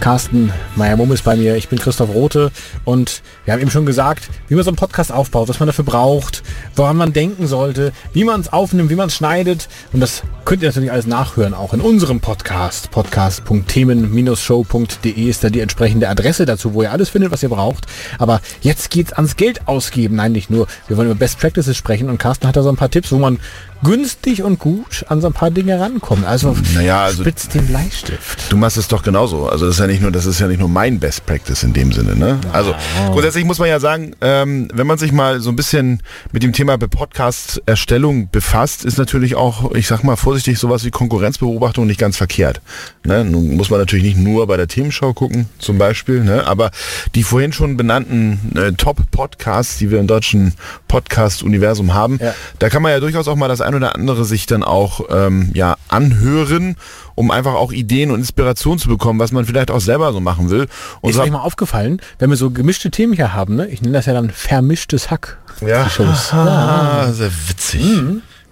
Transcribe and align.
Carsten 0.00 0.52
Meyer-Mumm 0.76 1.12
ist 1.12 1.24
bei 1.24 1.36
mir, 1.36 1.56
ich 1.56 1.68
bin 1.68 1.78
Christoph 1.78 2.14
Rote 2.14 2.50
und 2.84 3.20
wir 3.44 3.52
haben 3.52 3.60
eben 3.60 3.70
schon 3.70 3.84
gesagt, 3.84 4.30
wie 4.48 4.54
man 4.54 4.64
so 4.64 4.70
einen 4.70 4.76
Podcast 4.76 5.12
aufbaut, 5.12 5.48
was 5.48 5.60
man 5.60 5.66
dafür 5.66 5.84
braucht, 5.84 6.42
woran 6.74 6.96
man 6.96 7.12
denken 7.12 7.46
sollte, 7.46 7.92
wie 8.14 8.24
man 8.24 8.40
es 8.40 8.50
aufnimmt, 8.52 8.90
wie 8.90 8.94
man 8.94 9.08
es 9.08 9.14
schneidet 9.14 9.68
und 9.92 10.00
das 10.00 10.22
könnt 10.46 10.62
ihr 10.62 10.68
natürlich 10.68 10.90
alles 10.90 11.06
nachhören, 11.06 11.52
auch 11.54 11.74
in 11.74 11.80
unserem 11.80 12.20
Podcast. 12.20 12.90
Podcast.themen-show.de 12.90 15.28
ist 15.28 15.44
da 15.44 15.50
die 15.50 15.60
entsprechende 15.60 16.08
Adresse 16.08 16.46
dazu, 16.46 16.72
wo 16.74 16.82
ihr 16.82 16.92
alles 16.92 17.10
findet, 17.10 17.30
was 17.30 17.42
ihr 17.42 17.50
braucht. 17.50 17.86
Aber 18.18 18.40
jetzt 18.62 18.90
geht's 18.90 19.12
ans 19.12 19.36
Geld 19.36 19.68
ausgeben. 19.68 20.16
Nein, 20.16 20.32
nicht 20.32 20.50
nur. 20.50 20.66
Wir 20.88 20.96
wollen 20.96 21.10
über 21.10 21.18
Best 21.18 21.38
Practices 21.38 21.76
sprechen 21.76 22.08
und 22.08 22.18
Carsten 22.18 22.48
hat 22.48 22.56
da 22.56 22.62
so 22.62 22.68
ein 22.68 22.76
paar 22.76 22.90
Tipps, 22.90 23.12
wo 23.12 23.18
man 23.18 23.38
günstig 23.82 24.42
und 24.42 24.58
gut 24.58 25.04
an 25.08 25.20
so 25.20 25.28
ein 25.28 25.32
paar 25.32 25.50
Dinge 25.50 25.80
rankommt. 25.80 26.26
Also, 26.26 26.56
naja, 26.74 27.04
also 27.04 27.22
spitzt 27.22 27.54
den 27.54 27.66
Bleistift. 27.66 28.50
Du 28.50 28.56
machst 28.56 28.76
es 28.76 28.88
doch 28.88 29.02
genauso. 29.02 29.48
Also 29.48 29.66
das 29.66 29.76
ist 29.76 29.80
ja 29.80 29.86
nicht 29.86 30.02
nur, 30.02 30.10
das 30.10 30.26
ist 30.26 30.38
ja 30.40 30.46
nicht 30.48 30.60
nur 30.60 30.68
mein 30.68 30.98
Best 31.00 31.24
Practice 31.26 31.62
in 31.62 31.72
dem 31.72 31.92
Sinne. 31.92 32.16
Ne? 32.16 32.38
Also 32.52 32.74
grundsätzlich 33.12 33.44
muss 33.44 33.58
man 33.58 33.68
ja 33.68 33.80
sagen, 33.80 34.12
ähm, 34.20 34.68
wenn 34.74 34.86
man 34.86 34.98
sich 34.98 35.12
mal 35.12 35.40
so 35.40 35.50
ein 35.50 35.56
bisschen 35.56 36.02
mit 36.32 36.42
dem 36.42 36.52
Thema 36.52 36.76
Podcast-Erstellung 36.78 38.28
befasst, 38.30 38.84
ist 38.84 38.98
natürlich 38.98 39.34
auch, 39.34 39.72
ich 39.74 39.86
sag 39.86 40.04
mal 40.04 40.16
vorsichtig, 40.16 40.58
sowas 40.58 40.84
wie 40.84 40.90
Konkurrenzbeobachtung 40.90 41.86
nicht 41.86 41.98
ganz 42.00 42.16
verkehrt. 42.16 42.60
Ne? 43.04 43.24
Nun 43.24 43.56
muss 43.56 43.70
man 43.70 43.78
natürlich 43.80 44.04
nicht 44.04 44.18
nur 44.18 44.46
bei 44.46 44.56
der 44.56 44.68
Themenschau 44.68 45.12
gucken, 45.12 45.46
zum 45.58 45.78
Beispiel, 45.78 46.22
ne? 46.22 46.46
aber 46.46 46.70
die 47.14 47.22
vorhin 47.22 47.52
schon 47.52 47.76
benannten 47.76 48.52
äh, 48.56 48.72
Top-Podcasts, 48.72 49.78
die 49.78 49.90
wir 49.90 50.00
im 50.00 50.06
deutschen 50.06 50.54
Podcast-Universum 50.88 51.94
haben, 51.94 52.18
Ja. 52.20 52.34
da 52.58 52.68
kann 52.68 52.82
man 52.82 52.92
ja 52.92 53.00
durchaus 53.00 53.28
auch 53.28 53.36
mal 53.36 53.48
das 53.48 53.60
ein 53.70 53.76
oder 53.76 53.94
andere 53.94 54.24
sich 54.24 54.46
dann 54.46 54.62
auch 54.62 55.00
ähm, 55.10 55.50
ja, 55.54 55.76
anhören, 55.88 56.76
um 57.14 57.30
einfach 57.30 57.54
auch 57.54 57.72
Ideen 57.72 58.10
und 58.10 58.20
Inspiration 58.20 58.78
zu 58.78 58.88
bekommen, 58.88 59.18
was 59.18 59.32
man 59.32 59.44
vielleicht 59.44 59.70
auch 59.70 59.80
selber 59.80 60.12
so 60.12 60.20
machen 60.20 60.50
will. 60.50 60.66
Und 61.00 61.10
Ist 61.10 61.16
so 61.16 61.22
euch 61.22 61.30
mal 61.30 61.40
aufgefallen, 61.40 62.00
wenn 62.18 62.30
wir 62.30 62.36
so 62.36 62.50
gemischte 62.50 62.90
Themen 62.90 63.12
hier 63.12 63.32
haben, 63.32 63.56
ne? 63.56 63.66
ich 63.68 63.82
nenne 63.82 63.94
das 63.94 64.06
ja 64.06 64.12
dann 64.12 64.30
vermischtes 64.30 65.10
Hack. 65.10 65.38
Ja, 65.60 65.84
Die 65.84 65.90
Shows. 65.90 66.32
Ah, 66.32 67.12
sehr 67.12 67.30
witzig. 67.48 67.82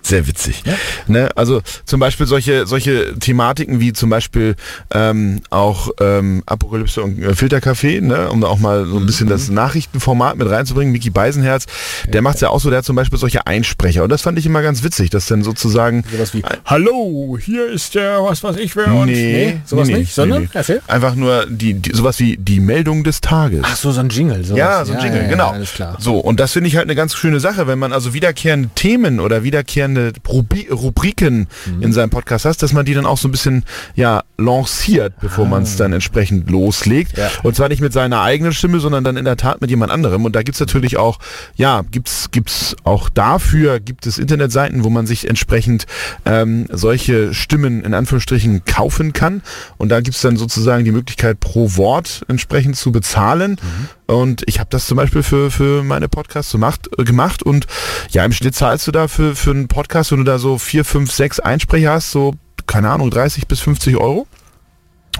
Sehr 0.08 0.26
witzig. 0.26 0.62
Ne, 1.06 1.28
also 1.36 1.60
zum 1.84 2.00
Beispiel 2.00 2.26
solche, 2.26 2.66
solche 2.66 3.18
Thematiken 3.18 3.78
wie 3.78 3.92
zum 3.92 4.08
Beispiel 4.08 4.56
ähm, 4.90 5.42
auch 5.50 5.90
ähm, 6.00 6.42
Apokalypse 6.46 7.02
und 7.02 7.22
äh, 7.22 7.34
Filtercafé, 7.34 8.00
ne, 8.00 8.30
um 8.30 8.40
da 8.40 8.46
auch 8.46 8.58
mal 8.58 8.86
so 8.86 8.96
ein 8.96 9.04
bisschen 9.04 9.28
das 9.28 9.50
Nachrichtenformat 9.50 10.38
mit 10.38 10.48
reinzubringen. 10.48 10.92
Mickey 10.92 11.10
Beisenherz, 11.10 11.66
der 12.06 12.22
macht's 12.22 12.40
ja 12.40 12.48
auch 12.48 12.58
so, 12.58 12.70
der 12.70 12.78
hat 12.78 12.86
zum 12.86 12.96
Beispiel 12.96 13.18
solche 13.18 13.46
Einsprecher. 13.46 14.02
Und 14.02 14.08
das 14.08 14.22
fand 14.22 14.38
ich 14.38 14.46
immer 14.46 14.62
ganz 14.62 14.82
witzig, 14.82 15.10
dass 15.10 15.26
dann 15.26 15.42
sozusagen 15.42 16.04
Sowas 16.10 16.32
wie, 16.32 16.42
hallo, 16.64 17.36
hier 17.38 17.66
ist 17.66 17.94
der, 17.94 18.24
was 18.24 18.42
weiß 18.42 18.56
ich 18.56 18.74
wer 18.76 18.86
und... 18.86 19.14
sowas 19.66 19.88
nee, 19.88 19.98
nicht, 19.98 20.14
sondern, 20.14 20.44
nee. 20.44 20.48
erzähl. 20.54 20.80
Einfach 20.86 21.16
nur 21.16 21.44
die, 21.50 21.74
die, 21.74 21.94
sowas 21.94 22.18
wie 22.18 22.38
die 22.38 22.60
Meldung 22.60 23.04
des 23.04 23.20
Tages. 23.20 23.60
Ach 23.62 23.76
so, 23.76 23.92
so 23.92 24.00
ein 24.00 24.08
Jingle. 24.08 24.42
Sowas. 24.42 24.58
Ja, 24.58 24.84
so 24.86 24.94
ein 24.94 25.02
Jingle, 25.02 25.22
ja, 25.24 25.28
genau. 25.28 25.50
alles 25.50 25.74
klar. 25.74 25.98
So, 26.00 26.18
und 26.18 26.40
das 26.40 26.52
finde 26.52 26.68
ich 26.68 26.76
halt 26.76 26.86
eine 26.86 26.94
ganz 26.94 27.14
schöne 27.14 27.40
Sache, 27.40 27.66
wenn 27.66 27.78
man 27.78 27.92
also 27.92 28.14
wiederkehrende 28.14 28.70
Themen 28.74 29.20
oder 29.20 29.42
wiederkehrende 29.42 29.97
Rubi 30.28 30.68
Rubriken 30.70 31.46
Mhm. 31.66 31.82
in 31.82 31.92
seinem 31.92 32.10
Podcast 32.10 32.44
hat, 32.44 32.62
dass 32.62 32.72
man 32.72 32.84
die 32.84 32.94
dann 32.94 33.06
auch 33.06 33.18
so 33.18 33.28
ein 33.28 33.30
bisschen, 33.30 33.64
ja, 33.94 34.22
lanciert, 34.36 35.14
bevor 35.20 35.46
man 35.46 35.62
es 35.64 35.76
dann 35.76 35.92
entsprechend 35.92 36.50
loslegt. 36.50 37.18
Ah. 37.18 37.22
Ja. 37.22 37.30
Und 37.42 37.56
zwar 37.56 37.68
nicht 37.68 37.80
mit 37.80 37.92
seiner 37.92 38.20
eigenen 38.22 38.52
Stimme, 38.52 38.80
sondern 38.80 39.04
dann 39.04 39.16
in 39.16 39.24
der 39.24 39.36
Tat 39.36 39.60
mit 39.60 39.70
jemand 39.70 39.90
anderem. 39.92 40.24
Und 40.24 40.34
da 40.36 40.42
gibt's 40.42 40.60
natürlich 40.60 40.96
auch, 40.96 41.18
ja, 41.56 41.82
gibt's 41.90 42.30
gibt's 42.30 42.76
auch 42.84 43.08
dafür, 43.08 43.80
gibt 43.80 44.06
es 44.06 44.18
Internetseiten, 44.18 44.84
wo 44.84 44.90
man 44.90 45.06
sich 45.06 45.28
entsprechend 45.28 45.86
ähm, 46.24 46.66
solche 46.70 47.34
Stimmen 47.34 47.82
in 47.84 47.94
Anführungsstrichen 47.94 48.64
kaufen 48.64 49.12
kann. 49.12 49.42
Und 49.76 49.88
da 49.90 50.00
gibt's 50.00 50.20
dann 50.20 50.36
sozusagen 50.36 50.84
die 50.84 50.92
Möglichkeit, 50.92 51.40
pro 51.40 51.76
Wort 51.76 52.22
entsprechend 52.28 52.76
zu 52.76 52.92
bezahlen. 52.92 53.56
Und 54.08 54.42
ich 54.46 54.58
habe 54.58 54.70
das 54.70 54.86
zum 54.86 54.96
Beispiel 54.96 55.22
für, 55.22 55.50
für 55.50 55.84
meine 55.84 56.08
Podcasts 56.08 56.50
gemacht, 56.52 56.88
äh, 56.98 57.04
gemacht. 57.04 57.42
Und 57.42 57.66
ja, 58.10 58.24
im 58.24 58.32
Schnitt 58.32 58.54
zahlst 58.54 58.86
du 58.86 58.92
da 58.92 59.06
für, 59.06 59.36
für 59.36 59.50
einen 59.50 59.68
Podcast, 59.68 60.10
wenn 60.10 60.18
du 60.18 60.24
da 60.24 60.38
so 60.38 60.56
vier, 60.56 60.86
fünf, 60.86 61.12
sechs 61.12 61.38
Einsprecher 61.40 61.92
hast, 61.92 62.10
so, 62.10 62.34
keine 62.66 62.90
Ahnung, 62.90 63.10
30 63.10 63.46
bis 63.46 63.60
50 63.60 63.98
Euro. 63.98 64.26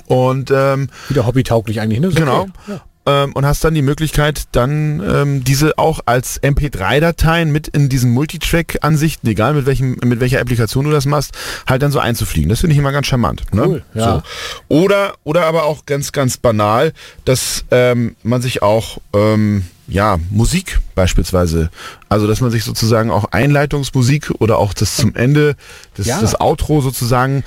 Und 0.06 0.50
ähm, 0.50 0.88
Wieder 1.10 1.26
hobbytauglich 1.26 1.80
eigentlich, 1.80 2.00
ne? 2.00 2.08
Genau. 2.08 2.42
okay. 2.42 2.52
Ja. 2.68 2.80
Ähm, 3.08 3.32
und 3.32 3.46
hast 3.46 3.64
dann 3.64 3.74
die 3.74 3.82
Möglichkeit, 3.82 4.44
dann 4.52 5.00
ähm, 5.00 5.44
diese 5.44 5.78
auch 5.78 6.00
als 6.04 6.42
MP3-Dateien 6.42 7.50
mit 7.50 7.68
in 7.68 7.88
diesen 7.88 8.10
Multitrack-Ansichten, 8.12 9.26
egal 9.28 9.54
mit 9.54 9.66
welchem, 9.66 9.96
mit 10.04 10.20
welcher 10.20 10.40
Applikation 10.40 10.84
du 10.84 10.90
das 10.90 11.06
machst, 11.06 11.32
halt 11.66 11.82
dann 11.82 11.90
so 11.90 11.98
einzufliegen. 11.98 12.50
Das 12.50 12.60
finde 12.60 12.74
ich 12.74 12.78
immer 12.78 12.92
ganz 12.92 13.06
charmant. 13.06 13.42
Ne? 13.54 13.66
Cool, 13.66 13.82
ja. 13.94 14.22
so. 14.68 14.76
Oder, 14.76 15.14
oder 15.24 15.46
aber 15.46 15.64
auch 15.64 15.86
ganz, 15.86 16.12
ganz 16.12 16.36
banal, 16.36 16.92
dass 17.24 17.64
ähm, 17.70 18.14
man 18.22 18.42
sich 18.42 18.62
auch 18.62 18.98
ähm, 19.14 19.64
ja, 19.86 20.18
Musik 20.30 20.80
beispielsweise, 20.94 21.70
also 22.10 22.26
dass 22.26 22.42
man 22.42 22.50
sich 22.50 22.62
sozusagen 22.62 23.10
auch 23.10 23.24
Einleitungsmusik 23.32 24.32
oder 24.38 24.58
auch 24.58 24.74
das 24.74 24.96
zum 24.96 25.14
Ende, 25.14 25.56
das, 25.96 26.06
Ja. 26.06 26.20
das 26.20 26.38
Outro 26.38 26.82
sozusagen 26.82 27.42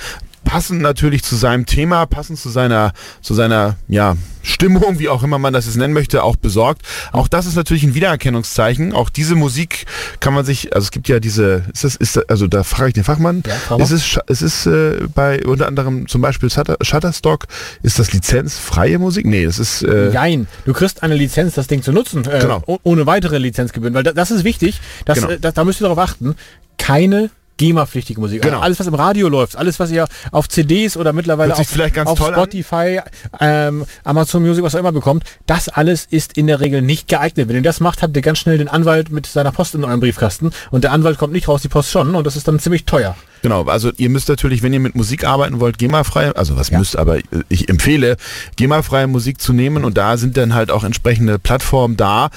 passend 0.51 0.81
natürlich 0.81 1.23
zu 1.23 1.37
seinem 1.37 1.65
Thema, 1.65 2.05
passend 2.05 2.37
zu 2.37 2.49
seiner, 2.49 2.91
zu 3.21 3.33
seiner, 3.33 3.77
ja, 3.87 4.17
Stimmung, 4.43 4.99
wie 4.99 5.07
auch 5.07 5.23
immer 5.23 5.37
man 5.39 5.53
das 5.53 5.65
jetzt 5.65 5.77
nennen 5.77 5.93
möchte, 5.93 6.23
auch 6.23 6.35
besorgt. 6.35 6.81
Auch 7.13 7.29
das 7.29 7.45
ist 7.45 7.55
natürlich 7.55 7.83
ein 7.83 7.93
Wiedererkennungszeichen. 7.93 8.91
Auch 8.91 9.09
diese 9.09 9.35
Musik 9.35 9.85
kann 10.19 10.33
man 10.33 10.43
sich, 10.43 10.75
also 10.75 10.83
es 10.85 10.91
gibt 10.91 11.07
ja 11.07 11.19
diese, 11.21 11.63
ist 11.71 11.83
das, 11.85 11.95
ist 11.95 12.15
das, 12.17 12.27
also 12.27 12.47
da 12.47 12.63
frage 12.63 12.89
ich 12.89 12.93
den 12.95 13.03
Fachmann, 13.05 13.43
Ja, 13.47 13.77
es 13.77 13.91
ist, 13.91 14.03
Sch- 14.03 14.19
es 14.27 14.41
ist 14.41 14.65
äh, 14.65 15.07
bei 15.15 15.45
unter 15.45 15.67
anderem 15.67 16.07
zum 16.09 16.21
Beispiel 16.21 16.49
Shutter, 16.49 16.75
Shutterstock, 16.81 17.45
ist 17.81 17.97
das 17.99 18.11
lizenzfreie 18.11 18.99
Musik? 18.99 19.25
Nee, 19.25 19.45
das 19.45 19.57
ist, 19.57 19.83
äh, 19.83 20.11
Jein, 20.11 20.47
du 20.65 20.73
kriegst 20.73 21.01
eine 21.03 21.15
Lizenz, 21.15 21.53
das 21.53 21.67
Ding 21.67 21.81
zu 21.81 21.93
nutzen, 21.93 22.25
äh, 22.25 22.39
Genau. 22.39 22.61
oh- 22.65 22.79
ohne 22.83 23.05
weitere 23.05 23.37
Lizenzgebühren, 23.37 23.93
weil 23.93 24.03
da, 24.03 24.11
das 24.11 24.31
ist 24.31 24.43
wichtig, 24.43 24.81
dass, 25.05 25.19
Genau. 25.19 25.29
äh, 25.29 25.39
da, 25.39 25.51
da 25.51 25.63
müsst 25.63 25.79
ihr 25.79 25.83
darauf 25.87 25.99
achten, 25.99 26.35
keine 26.77 27.29
GEMA-pflichtige 27.61 28.19
Musik. 28.19 28.41
Genau. 28.41 28.55
Also 28.55 28.65
alles, 28.65 28.79
was 28.79 28.87
im 28.87 28.95
Radio 28.95 29.29
läuft, 29.29 29.55
alles, 29.55 29.79
was 29.79 29.91
ihr 29.91 30.07
auf 30.31 30.49
CDs 30.49 30.97
oder 30.97 31.13
mittlerweile 31.13 31.53
auf, 31.53 31.59
auf. 32.07 32.17
Spotify, 32.17 33.01
ähm, 33.39 33.85
Amazon 34.03 34.41
Music, 34.41 34.63
was 34.63 34.73
auch 34.73 34.79
immer 34.79 34.91
bekommt, 34.91 35.23
das 35.45 35.69
alles 35.69 36.05
ist 36.09 36.37
in 36.37 36.47
der 36.47 36.59
Regel 36.59 36.81
nicht 36.81 37.07
geeignet. 37.07 37.47
Wenn 37.47 37.55
ihr 37.55 37.61
das 37.61 37.79
macht, 37.79 38.01
habt 38.01 38.15
ihr 38.15 38.23
ganz 38.23 38.39
schnell 38.39 38.57
den 38.57 38.67
Anwalt 38.67 39.11
mit 39.11 39.27
seiner 39.27 39.51
Post 39.51 39.75
in 39.75 39.83
eurem 39.83 39.99
Briefkasten 39.99 40.51
und 40.71 40.83
der 40.83 40.91
Anwalt 40.91 41.19
kommt 41.19 41.33
nicht 41.33 41.47
raus, 41.47 41.61
die 41.61 41.67
Post 41.67 41.91
schon 41.91 42.15
und 42.15 42.25
das 42.25 42.35
ist 42.35 42.47
dann 42.47 42.57
ziemlich 42.57 42.85
teuer. 42.85 43.15
Genau, 43.41 43.63
also 43.65 43.91
ihr 43.97 44.09
müsst 44.09 44.29
natürlich, 44.29 44.61
wenn 44.63 44.71
ihr 44.73 44.79
mit 44.79 44.95
Musik 44.95 45.23
arbeiten 45.25 45.59
wollt, 45.59 45.77
GEMA-frei, 45.79 46.31
also 46.35 46.55
was 46.57 46.71
müsst, 46.71 46.95
aber 46.97 47.17
ich 47.49 47.69
empfehle, 47.69 48.17
GEMA-freie 48.55 49.07
Musik 49.07 49.41
zu 49.41 49.51
nehmen 49.53 49.83
und 49.83 49.97
da 49.97 50.17
sind 50.17 50.37
dann 50.37 50.53
halt 50.53 50.69
auch 50.71 50.83
entsprechende 50.83 51.39
Plattformen 51.39 51.97
da, 51.97 52.29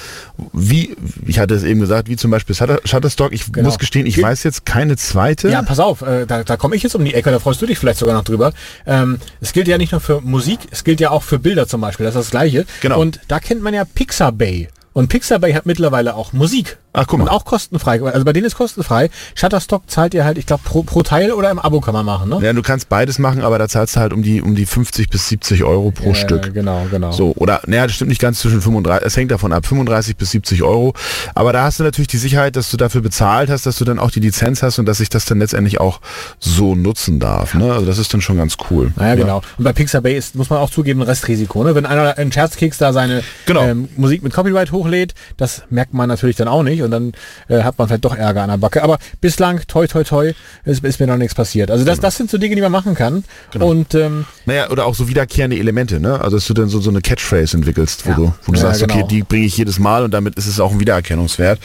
wie, 0.53 0.95
ich 1.27 1.39
hatte 1.39 1.53
es 1.53 1.63
eben 1.63 1.79
gesagt, 1.79 2.09
wie 2.09 2.15
zum 2.15 2.31
Beispiel 2.31 2.55
Shutter, 2.55 2.79
Shutterstock. 2.85 3.33
Ich 3.33 3.51
Genau. 3.51 3.67
muss 3.69 3.77
gestehen, 3.79 4.05
ich 4.07 4.15
Gibt- 4.15 4.27
weiß 4.27 4.43
jetzt 4.43 4.65
keine 4.65 4.97
zweite. 4.97 5.49
Ja, 5.49 5.61
pass 5.61 5.79
auf, 5.79 6.01
äh, 6.01 6.25
da, 6.25 6.43
da 6.43 6.57
komme 6.57 6.75
ich 6.75 6.83
jetzt 6.83 6.95
um 6.95 7.05
die 7.05 7.13
Ecke, 7.13 7.29
da 7.31 7.39
freust 7.39 7.61
du 7.61 7.65
dich 7.67 7.77
vielleicht 7.77 7.99
sogar 7.99 8.15
noch 8.15 8.23
drüber. 8.23 8.53
Ähm, 8.87 9.19
es 9.41 9.53
gilt 9.53 9.67
ja 9.67 9.77
nicht 9.77 9.91
nur 9.91 10.01
für 10.01 10.21
Musik, 10.21 10.59
es 10.71 10.83
gilt 10.83 10.99
ja 10.99 11.11
auch 11.11 11.23
für 11.23 11.37
Bilder 11.39 11.67
zum 11.67 11.81
Beispiel, 11.81 12.05
das 12.05 12.15
ist 12.15 12.21
das 12.25 12.31
Gleiche. 12.31 12.65
Genau. 12.81 12.99
Und 12.99 13.19
da 13.27 13.39
kennt 13.39 13.61
man 13.61 13.73
ja 13.73 13.85
Pixabay. 13.85 14.69
Und 14.93 15.09
Pixabay 15.09 15.53
hat 15.53 15.65
mittlerweile 15.65 16.15
auch 16.15 16.31
Musik. 16.33 16.77
Ach, 16.97 17.05
guck 17.07 17.19
mal. 17.19 17.25
Und 17.25 17.29
auch 17.29 17.43
kostenfrei. 17.45 18.01
Also 18.01 18.23
bei 18.25 18.31
denen 18.33 18.45
ist 18.45 18.55
kostenfrei. 18.55 19.09
Shutterstock 19.35 19.89
zahlt 19.89 20.13
ihr 20.13 20.23
halt, 20.23 20.37
ich 20.37 20.45
glaube, 20.45 20.63
pro, 20.63 20.83
pro 20.83 21.03
Teil 21.03 21.31
oder 21.33 21.51
im 21.51 21.59
Abo 21.59 21.81
kann 21.81 21.93
man 21.93 22.05
machen, 22.05 22.29
ne? 22.29 22.39
Ja, 22.41 22.53
du 22.53 22.61
kannst 22.61 22.87
beides 22.89 23.19
machen, 23.19 23.41
aber 23.41 23.59
da 23.59 23.67
zahlst 23.67 23.95
du 23.95 23.99
halt 23.99 24.13
um 24.13 24.23
die, 24.23 24.41
um 24.41 24.55
die 24.55 24.65
50 24.65 25.09
bis 25.09 25.27
70 25.29 25.63
Euro 25.65 25.91
pro 25.91 26.09
Ja, 26.09 26.15
Stück. 26.15 26.53
Genau, 26.53 26.87
genau. 26.89 27.11
So, 27.11 27.33
oder, 27.35 27.61
naja, 27.67 27.85
das 27.87 27.95
stimmt 27.95 28.09
nicht 28.09 28.21
ganz 28.21 28.39
zwischen 28.39 28.61
35, 28.61 29.05
es 29.05 29.17
hängt 29.17 29.31
davon 29.31 29.51
ab, 29.51 29.65
35 29.65 30.15
bis 30.15 30.31
70 30.31 30.63
Euro. 30.63 30.93
Aber 31.33 31.51
da 31.53 31.63
hast 31.63 31.79
du 31.79 31.83
natürlich 31.83 32.07
die 32.07 32.17
Sicherheit, 32.17 32.55
dass 32.55 32.71
du 32.71 32.77
dafür 32.77 33.01
bezahlt 33.01 33.49
hast, 33.49 33.65
dass 33.65 33.77
du 33.77 33.83
dann 33.85 33.99
auch 33.99 34.11
die 34.11 34.21
Lizenz 34.21 34.63
hast 34.63 34.79
und 34.79 34.85
dass 34.85 34.99
ich 35.01 35.09
das 35.09 35.25
dann 35.25 35.39
letztendlich 35.39 35.79
auch 35.81 35.99
so 36.39 36.75
nutzen 36.75 37.19
darf. 37.19 37.53
Ne? 37.55 37.73
Also 37.73 37.85
das 37.85 37.97
ist 37.97 38.13
dann 38.13 38.21
schon 38.21 38.37
ganz 38.37 38.55
cool. 38.69 38.93
Naja, 38.95 39.15
genau. 39.15 39.41
Und 39.57 39.63
bei 39.65 39.73
Pixabay 39.73 40.15
ist, 40.17 40.35
muss 40.35 40.49
man 40.49 40.59
auch 40.59 40.69
zugeben, 40.69 41.01
ein 41.01 41.07
Restrisiko. 41.07 41.63
Ne? 41.63 41.75
Wenn 41.75 41.85
einer 41.85 42.17
in 42.17 42.31
Scherzkeks 42.31 42.77
da 42.77 42.93
seine 42.93 43.21
Genau. 43.45 43.63
ähm, 43.63 43.89
Musik 43.97 44.23
mit 44.23 44.33
Copyright 44.33 44.71
hochlädt, 44.71 45.13
das 45.37 45.63
merkt 45.69 45.93
man 45.93 46.07
natürlich 46.07 46.35
dann 46.37 46.47
auch 46.47 46.63
nicht. 46.63 46.81
Und 46.85 46.91
dann 46.91 47.11
äh, 47.47 47.63
hat 47.63 47.77
man 47.77 47.87
vielleicht 47.87 48.05
doch 48.05 48.15
Ärger 48.15 48.43
an 48.43 48.49
der 48.49 48.57
Backe. 48.57 48.81
Aber 48.83 48.97
bislang, 49.21 49.61
toi, 49.67 49.87
toi, 49.87 50.03
toi, 50.03 50.33
ist, 50.63 50.83
ist 50.83 50.99
mir 50.99 51.07
noch 51.07 51.17
nichts 51.17 51.35
passiert. 51.35 51.69
Also 51.71 51.83
das, 51.85 51.99
das 51.99 52.15
sind 52.17 52.29
so 52.29 52.37
Dinge, 52.37 52.55
die 52.55 52.61
man 52.61 52.71
machen 52.71 52.95
kann. 52.95 53.23
Und 53.59 53.93
ähm, 53.95 54.25
Naja, 54.45 54.69
oder 54.69 54.85
auch 54.85 54.95
so 54.95 55.07
wiederkehrende 55.07 55.57
Elemente, 55.57 55.99
ne? 55.99 56.19
Also 56.21 56.37
dass 56.37 56.47
du 56.47 56.53
dann 56.53 56.69
so, 56.69 56.79
so 56.79 56.89
eine 56.89 57.01
Catchphrase 57.01 57.57
entwickelst, 57.57 58.05
wo 58.05 58.09
Ja. 58.11 58.15
du, 58.15 58.33
wo 58.45 58.51
du 58.51 58.57
Ja, 58.59 58.65
sagst, 58.67 58.83
okay, 58.83 58.93
genau. 58.95 59.07
die 59.07 59.23
bringe 59.23 59.45
ich 59.45 59.57
jedes 59.57 59.79
Mal 59.79 60.03
und 60.03 60.13
damit 60.13 60.35
ist 60.35 60.47
es 60.47 60.59
auch 60.59 60.71
ein 60.71 60.79
Wiedererkennungswert. 60.79 61.59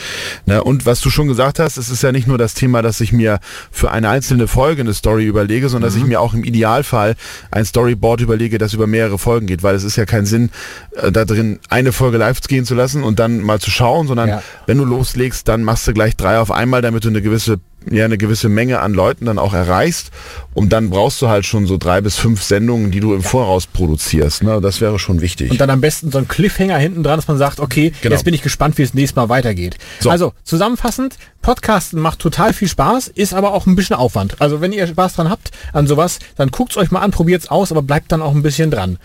Ne? 0.47 0.63
Und 0.63 0.87
was 0.87 1.01
du 1.01 1.11
schon 1.11 1.29
gesagt 1.29 1.59
hast, 1.59 1.77
es 1.77 1.89
ist 1.91 2.03
ja 2.03 2.13
nicht 2.13 2.27
nur 2.27 2.39
das 2.39 2.55
Thema, 2.55 2.83
dass 2.83 3.01
ich 3.01 3.13
mir 3.13 3.39
für 3.71 3.91
eine 3.91 4.09
einzelne 4.09 4.49
Folge 4.49 4.83
eine 4.83 4.95
Story 4.95 5.25
überlege, 5.27 5.69
sondern 5.69 5.89
dass 5.89 5.97
ich 5.97 6.03
Mhm. 6.03 6.09
mir 6.11 6.21
auch 6.21 6.35
im 6.35 6.45
Idealfall 6.45 7.17
ein 7.51 7.65
Storyboard 7.65 8.21
überlege, 8.21 8.59
das 8.59 8.73
über 8.75 8.87
mehrere 8.87 9.19
Folgen 9.19 9.47
geht, 9.47 9.63
weil 9.63 9.75
es 9.75 9.85
ist 9.85 9.97
ja 9.97 10.07
kein 10.07 10.27
Sinn, 10.27 10.51
äh, 10.97 11.11
da 11.13 11.25
drin 11.25 11.59
eine 11.69 11.93
Folge 11.93 12.17
live 12.19 12.41
gehen 12.43 12.65
zu 12.65 12.75
lassen 12.75 13.03
und 13.03 13.19
dann 13.19 13.41
mal 13.41 13.61
zu 13.61 13.71
schauen, 13.71 14.07
sondern 14.07 14.29
Ja. 14.29 14.43
wenn 14.67 14.79
du 14.79 14.85
loslegst, 15.11 15.49
dann 15.49 15.63
machst 15.65 15.87
du 15.87 15.93
gleich 15.93 16.17
drei 16.17 16.39
auf 16.39 16.51
einmal, 16.51 16.83
damit 16.83 17.05
du 17.05 17.09
eine 17.09 17.23
gewisse 17.23 17.59
ja 17.91 18.05
eine 18.05 18.19
gewisse 18.19 18.51
Menge 18.51 18.81
an 18.81 18.93
Leuten 18.93 19.25
dann 19.25 19.39
auch 19.39 19.55
erreichst 19.55 20.11
und 20.53 20.71
dann 20.71 20.91
brauchst 20.91 21.23
du 21.23 21.29
halt 21.29 21.47
schon 21.47 21.67
so 21.67 21.79
drei 21.79 22.03
bis 22.03 22.17
fünf 22.17 22.43
Sendungen, 22.43 22.91
die 22.91 23.01
du 23.01 23.15
im 23.15 23.23
Voraus 23.23 23.67
produzierst. 23.67 24.43
Ne? 24.43 24.61
Das 24.61 24.83
wäre 24.83 24.99
schon 24.99 25.23
wichtig. 25.23 25.51
Und 25.51 25.63
dann 25.63 25.71
am 25.71 25.81
besten 25.81 26.11
so 26.13 26.19
ein 26.19 26.29
Cliffhanger 26.29 26.77
hinten 26.77 27.03
dran, 27.03 27.17
dass 27.17 27.27
man 27.27 27.39
sagt, 27.39 27.59
okay, 27.59 27.95
Genau. 28.03 28.15
jetzt 28.15 28.25
bin 28.27 28.35
ich 28.35 28.43
gespannt, 28.43 28.77
wie 28.77 28.83
es 28.83 28.93
nächstes 28.93 29.17
Mal 29.17 29.31
weitergeht. 29.31 29.79
So. 30.01 30.11
Also 30.11 30.35
zusammenfassend, 30.45 31.17
Podcasten 31.41 31.99
macht 32.01 32.19
total 32.19 32.53
viel 32.53 32.69
Spaß, 32.69 33.09
ist 33.09 33.33
aber 33.33 33.55
auch 33.55 33.67
ein 33.67 33.77
bisschen 33.77 33.97
Aufwand. 33.97 34.43
Also 34.43 34.61
wenn 34.61 34.75
ihr 34.75 34.87
Spaß 34.87 35.15
dran 35.15 35.31
habt 35.31 35.51
an 35.73 35.87
sowas, 35.87 36.19
dann 36.37 36.51
guckt's 36.51 36.77
euch 36.77 36.91
mal 36.91 37.01
an, 37.01 37.13
probiert's 37.13 37.49
aus, 37.49 37.73
aber 37.73 37.81
bleibt 37.81 38.13
dann 38.13 38.21
auch 38.21 38.35
ein 38.35 38.43
bisschen 38.43 38.71
dran. 38.71 38.99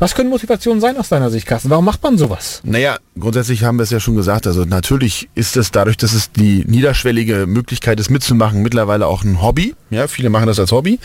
Was 0.00 0.14
können 0.14 0.30
Motivationen 0.30 0.80
sein 0.80 0.96
aus 0.96 1.10
deiner 1.10 1.28
Sicht, 1.28 1.46
Carsten? 1.46 1.68
Warum 1.68 1.84
macht 1.84 2.02
man 2.02 2.16
sowas? 2.16 2.62
Naja, 2.64 2.96
grundsätzlich 3.18 3.64
haben 3.64 3.78
wir 3.78 3.82
es 3.82 3.90
ja 3.90 4.00
schon 4.00 4.16
gesagt. 4.16 4.46
Also 4.46 4.64
natürlich 4.64 5.28
ist 5.34 5.58
es 5.58 5.72
dadurch, 5.72 5.98
dass 5.98 6.14
es 6.14 6.32
die 6.32 6.64
niederschwellige 6.66 7.46
Möglichkeit 7.46 8.00
ist 8.00 8.08
mitzumachen, 8.08 8.62
mittlerweile 8.62 9.06
auch 9.06 9.24
ein 9.24 9.42
Hobby. 9.42 9.74
Ja, 9.90 10.08
viele 10.08 10.30
machen 10.30 10.46
das 10.46 10.58
als 10.58 10.72
Hobby. 10.72 10.98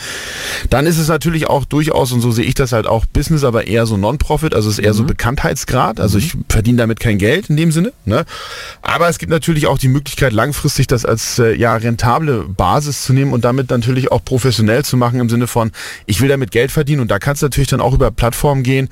Dann 0.70 0.86
ist 0.86 0.96
es 0.96 1.08
natürlich 1.08 1.46
auch 1.46 1.66
durchaus, 1.66 2.10
und 2.12 2.22
so 2.22 2.30
sehe 2.30 2.46
ich 2.46 2.54
das 2.54 2.72
halt 2.72 2.86
auch, 2.86 3.04
Business, 3.04 3.44
aber 3.44 3.66
eher 3.66 3.84
so 3.84 3.98
Non-Profit. 3.98 4.54
Also 4.54 4.70
es 4.70 4.78
ist 4.78 4.84
eher 4.84 4.94
so 4.94 5.04
Bekanntheitsgrad. 5.04 6.00
Also 6.00 6.16
ich 6.16 6.32
verdiene 6.48 6.78
damit 6.78 6.98
kein 6.98 7.18
Geld 7.18 7.50
in 7.50 7.58
dem 7.58 7.72
Sinne. 7.72 7.92
Ne? 8.06 8.24
Aber 8.80 9.10
es 9.10 9.18
gibt 9.18 9.28
natürlich 9.30 9.66
auch 9.66 9.76
die 9.76 9.88
Möglichkeit, 9.88 10.32
langfristig 10.32 10.86
das 10.86 11.04
als 11.04 11.38
äh, 11.38 11.54
ja, 11.54 11.76
rentable 11.76 12.44
Basis 12.48 13.02
zu 13.02 13.12
nehmen 13.12 13.34
und 13.34 13.44
damit 13.44 13.68
natürlich 13.68 14.10
auch 14.10 14.24
professionell 14.24 14.86
zu 14.86 14.96
machen 14.96 15.20
im 15.20 15.28
Sinne 15.28 15.48
von, 15.48 15.70
ich 16.06 16.22
will 16.22 16.30
damit 16.30 16.50
Geld 16.50 16.72
verdienen. 16.72 17.02
Und 17.02 17.10
da 17.10 17.18
kannst 17.18 17.42
du 17.42 17.46
natürlich 17.46 17.68
dann 17.68 17.82
auch 17.82 17.92
über 17.92 18.10
Plattformen 18.10 18.62
gehen, 18.62 18.85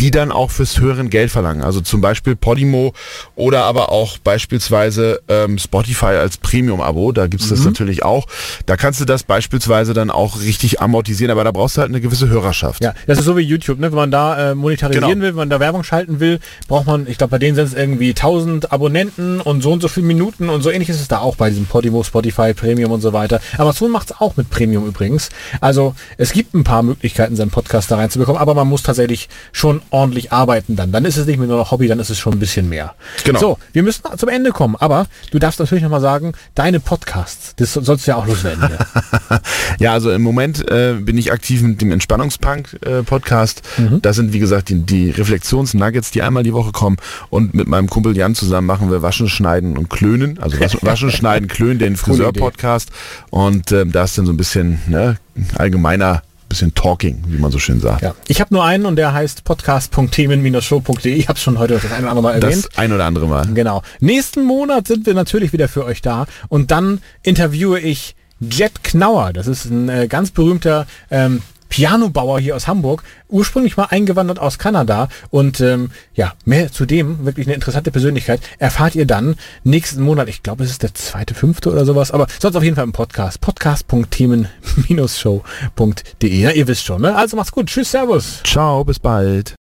die 0.00 0.10
dann 0.10 0.32
auch 0.32 0.50
fürs 0.50 0.78
höheren 0.80 1.10
Geld 1.10 1.30
verlangen. 1.30 1.62
Also 1.62 1.80
zum 1.80 2.00
Beispiel 2.00 2.36
Podimo 2.36 2.92
oder 3.34 3.64
aber 3.64 3.90
auch 3.92 4.18
beispielsweise 4.18 5.20
ähm, 5.28 5.58
Spotify 5.58 6.06
als 6.06 6.36
Premium-Abo. 6.38 7.12
Da 7.12 7.26
gibt's 7.26 7.48
das 7.48 7.64
natürlich 7.64 8.02
auch. 8.04 8.26
Da 8.66 8.76
kannst 8.76 9.00
du 9.00 9.04
das 9.04 9.22
beispielsweise 9.22 9.94
dann 9.94 10.10
auch 10.10 10.40
richtig 10.40 10.80
amortisieren, 10.80 11.30
aber 11.30 11.44
da 11.44 11.50
brauchst 11.52 11.76
du 11.76 11.80
halt 11.80 11.90
eine 11.90 12.00
gewisse 12.00 12.28
Hörerschaft. 12.28 12.82
Ja, 12.82 12.94
das 13.06 13.18
ist 13.18 13.24
so 13.24 13.36
wie 13.36 13.40
YouTube, 13.42 13.78
ne? 13.78 13.90
Wenn 13.90 13.96
man 13.96 14.10
da 14.10 14.52
äh, 14.52 14.54
monetarisieren 14.54 15.08
Genau. 15.08 15.22
will, 15.22 15.28
wenn 15.30 15.34
man 15.36 15.50
da 15.50 15.60
Werbung 15.60 15.84
schalten 15.84 16.20
will, 16.20 16.38
braucht 16.68 16.86
man, 16.86 17.06
ich 17.06 17.18
glaube, 17.18 17.32
bei 17.32 17.38
denen 17.38 17.54
sind 17.54 17.66
es 17.66 17.74
irgendwie 17.74 18.10
1000 18.10 18.72
Abonnenten 18.72 19.40
und 19.40 19.62
so 19.62 19.72
und 19.72 19.80
so 19.80 19.88
viele 19.88 20.06
Minuten 20.06 20.48
und 20.48 20.62
so 20.62 20.70
ähnlich 20.70 20.88
ist 20.88 21.00
es 21.00 21.08
da 21.08 21.18
auch 21.18 21.36
bei 21.36 21.50
diesem 21.50 21.66
Podimo, 21.66 22.02
Spotify, 22.02 22.54
Premium 22.54 22.92
und 22.92 23.00
so 23.00 23.12
weiter. 23.12 23.40
Amazon 23.58 23.90
macht 23.90 24.10
es 24.10 24.20
auch 24.20 24.36
mit 24.36 24.50
Premium 24.50 24.86
übrigens. 24.86 25.28
Also 25.60 25.94
es 26.18 26.32
gibt 26.32 26.54
ein 26.54 26.64
paar 26.64 26.82
Möglichkeiten, 26.82 27.36
seinen 27.36 27.50
Podcast 27.50 27.90
da 27.90 27.96
reinzubekommen, 27.96 28.40
aber 28.40 28.54
man 28.54 28.68
muss 28.68 28.82
tatsächlich 28.82 29.28
schon 29.52 29.82
ordentlich 29.90 30.32
arbeiten 30.32 30.76
dann. 30.76 30.92
Dann 30.92 31.04
ist 31.04 31.16
es 31.16 31.26
nicht 31.26 31.38
mehr 31.38 31.48
nur 31.48 31.58
noch 31.58 31.70
Hobby, 31.70 31.88
dann 31.88 32.00
ist 32.00 32.10
es 32.10 32.18
schon 32.18 32.34
ein 32.34 32.38
bisschen 32.38 32.68
mehr. 32.68 32.94
Genau. 33.24 33.38
So, 33.38 33.58
wir 33.72 33.82
müssen 33.82 34.02
zum 34.16 34.28
Ende 34.28 34.50
kommen, 34.50 34.76
aber 34.76 35.06
du 35.30 35.38
darfst 35.38 35.60
natürlich 35.60 35.82
nochmal 35.82 36.00
sagen, 36.00 36.32
deine 36.54 36.80
Podcasts, 36.80 37.54
das 37.56 37.74
sollst 37.74 38.06
du 38.06 38.10
ja 38.10 38.16
auch 38.16 38.26
loswerden. 38.26 38.68
Ja. 38.70 39.40
Ja, 39.78 39.92
also 39.92 40.10
im 40.10 40.22
Moment 40.22 40.70
äh, 40.70 40.94
bin 40.94 41.18
ich 41.18 41.32
aktiv 41.32 41.62
mit 41.62 41.80
dem 41.80 41.92
Entspannungspunk-Podcast. 41.92 43.62
Das 44.02 44.16
sind, 44.16 44.32
wie 44.32 44.38
gesagt, 44.38 44.68
die, 44.68 44.80
die 44.80 45.10
Reflexions-Nuggets, 45.10 46.10
die 46.10 46.22
einmal 46.22 46.42
die 46.42 46.52
Woche 46.52 46.72
kommen. 46.72 46.96
Und 47.30 47.54
mit 47.54 47.66
meinem 47.66 47.90
Kumpel 47.90 48.16
Jan 48.16 48.34
zusammen 48.34 48.66
machen 48.66 48.90
wir 48.90 49.02
Waschen, 49.02 49.28
Schneiden 49.28 49.76
und 49.76 49.90
Klönen. 49.90 50.38
Also 50.38 50.58
Waschen, 50.60 50.80
Waschen 50.82 51.10
Schneiden, 51.10 51.48
Klönen, 51.48 51.78
den 51.78 51.96
Friseur-Podcast. 51.96 52.90
Und 53.30 53.72
ähm, 53.72 53.92
da 53.92 54.04
ist 54.04 54.16
dann 54.16 54.26
so 54.26 54.32
ein 54.32 54.36
bisschen 54.36 54.80
ne, 54.86 55.16
allgemeiner, 55.56 56.22
bisschen 56.56 56.74
Talking, 56.74 57.22
wie 57.26 57.38
man 57.38 57.50
so 57.50 57.58
schön 57.58 57.80
sagt. 57.80 58.02
Ja. 58.02 58.14
Ich 58.28 58.40
habe 58.40 58.54
nur 58.54 58.64
einen 58.64 58.86
und 58.86 58.96
der 58.96 59.12
heißt 59.12 59.44
podcast.themen-show.de. 59.44 61.12
Ich 61.12 61.28
habe 61.28 61.38
schon 61.38 61.58
heute 61.58 61.74
das 61.74 61.92
eine 61.92 62.02
oder 62.02 62.10
andere 62.10 62.22
Mal 62.22 62.34
erwähnt. 62.42 62.64
Das 62.64 62.78
ein 62.78 62.92
oder 62.92 63.04
andere 63.04 63.26
Mal. 63.26 63.46
Genau. 63.52 63.82
Nächsten 64.00 64.44
Monat 64.44 64.86
sind 64.86 65.04
wir 65.04 65.12
natürlich 65.12 65.52
wieder 65.52 65.68
für 65.68 65.84
euch 65.84 66.00
da 66.00 66.26
und 66.48 66.70
dann 66.70 67.00
interviewe 67.22 67.78
ich 67.78 68.16
Jet 68.40 68.82
Knauer. 68.82 69.32
Das 69.34 69.46
ist 69.46 69.66
ein 69.66 69.88
äh, 69.88 70.08
ganz 70.08 70.30
berühmter 70.30 70.86
ähm, 71.10 71.42
Pianobauer 71.68 72.40
hier 72.40 72.56
aus 72.56 72.68
Hamburg, 72.68 73.02
ursprünglich 73.28 73.76
mal 73.76 73.88
eingewandert 73.90 74.38
aus 74.38 74.58
Kanada 74.58 75.08
und 75.30 75.60
ähm, 75.60 75.90
ja, 76.14 76.32
mehr 76.44 76.70
zu 76.72 76.86
dem, 76.86 77.24
wirklich 77.24 77.46
eine 77.46 77.54
interessante 77.54 77.90
Persönlichkeit, 77.90 78.40
erfahrt 78.58 78.94
ihr 78.94 79.06
dann 79.06 79.36
nächsten 79.64 80.02
Monat, 80.02 80.28
ich 80.28 80.42
glaube 80.42 80.64
es 80.64 80.70
ist 80.70 80.82
der 80.82 80.94
zweite, 80.94 81.34
fünfte 81.34 81.70
oder 81.70 81.84
sowas, 81.84 82.12
aber 82.12 82.26
sonst 82.40 82.56
auf 82.56 82.62
jeden 82.62 82.76
Fall 82.76 82.84
im 82.84 82.92
Podcast, 82.92 83.40
podcast.themen-show.de, 83.40 86.40
ja, 86.40 86.50
ihr 86.50 86.68
wisst 86.68 86.84
schon, 86.84 87.02
ne? 87.02 87.16
Also 87.16 87.36
macht's 87.36 87.52
gut, 87.52 87.66
tschüss, 87.66 87.90
servus. 87.90 88.40
Ciao, 88.44 88.84
bis 88.84 88.98
bald. 88.98 89.65